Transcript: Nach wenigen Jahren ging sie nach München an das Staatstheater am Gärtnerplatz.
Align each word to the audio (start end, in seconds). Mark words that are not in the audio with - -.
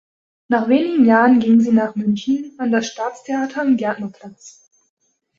Nach 0.47 0.67
wenigen 0.67 1.05
Jahren 1.05 1.39
ging 1.39 1.61
sie 1.61 1.71
nach 1.71 1.93
München 1.95 2.55
an 2.57 2.71
das 2.71 2.87
Staatstheater 2.87 3.61
am 3.61 3.77
Gärtnerplatz. 3.77 4.67